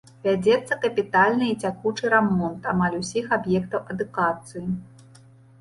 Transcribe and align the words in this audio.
Вядзецца 0.25 0.77
капітальны 0.85 1.49
і 1.49 1.57
цякучы 1.67 2.11
рамонт 2.15 2.61
амаль 2.73 2.97
усіх 3.01 3.25
аб'ектаў 3.39 3.79
адукацыі. 3.97 4.65